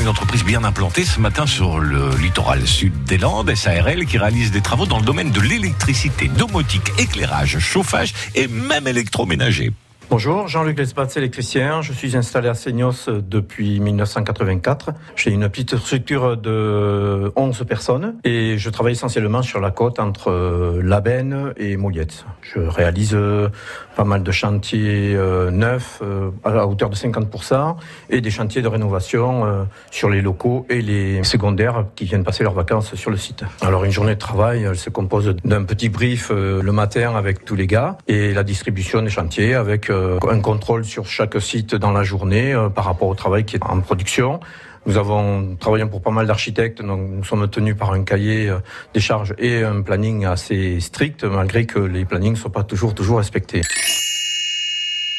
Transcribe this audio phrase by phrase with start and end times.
[0.00, 4.50] une entreprise bien implantée ce matin sur le littoral sud des Landes, SARL, qui réalise
[4.50, 9.72] des travaux dans le domaine de l'électricité, domotique, éclairage, chauffage et même électroménager.
[10.08, 11.82] Bonjour, Jean-Luc Lesbat, électricien.
[11.82, 14.90] Je suis installé à Seignos depuis 1984.
[15.16, 20.30] J'ai une petite structure de 11 personnes et je travaille essentiellement sur la côte entre
[20.30, 22.24] euh, Labenne et Mouliette.
[22.40, 23.48] Je réalise euh,
[23.96, 26.00] pas mal de chantiers euh, neufs
[26.44, 27.74] à hauteur de 50%
[28.08, 32.54] et des chantiers de rénovation sur les locaux et les secondaires qui viennent passer leurs
[32.54, 33.42] vacances sur le site.
[33.60, 37.66] Alors une journée de travail, se compose d'un petit brief le matin avec tous les
[37.66, 39.90] gars et la distribution des chantiers avec
[40.28, 43.64] un contrôle sur chaque site dans la journée euh, par rapport au travail qui est
[43.64, 44.40] en production.
[44.86, 48.58] Nous avons travaillé pour pas mal d'architectes, donc nous sommes tenus par un cahier euh,
[48.94, 52.94] des charges et un planning assez strict, malgré que les plannings ne sont pas toujours
[52.94, 53.62] toujours respectés.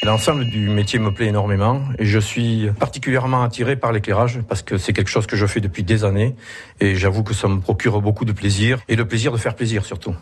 [0.04, 4.78] L'ensemble du métier me plaît énormément et je suis particulièrement attiré par l'éclairage parce que
[4.78, 6.36] c'est quelque chose que je fais depuis des années
[6.80, 9.84] et j'avoue que ça me procure beaucoup de plaisir et le plaisir de faire plaisir
[9.84, 10.14] surtout.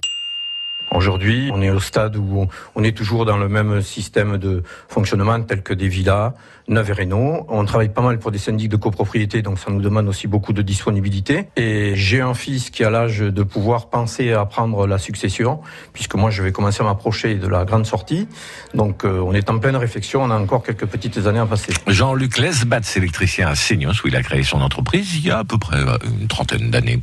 [0.96, 5.38] Aujourd'hui, on est au stade où on est toujours dans le même système de fonctionnement
[5.42, 6.32] tel que des villas,
[6.68, 7.44] neuves et rénaux.
[7.50, 10.54] On travaille pas mal pour des syndics de copropriété, donc ça nous demande aussi beaucoup
[10.54, 11.48] de disponibilité.
[11.54, 15.60] Et j'ai un fils qui a l'âge de pouvoir penser à prendre la succession,
[15.92, 18.26] puisque moi je vais commencer à m'approcher de la grande sortie.
[18.72, 21.74] Donc euh, on est en pleine réflexion, on a encore quelques petites années à passer.
[21.86, 25.44] Jean-Luc Lesbat, électricien à Seignos, où il a créé son entreprise il y a à
[25.44, 27.02] peu près euh, une trentaine d'années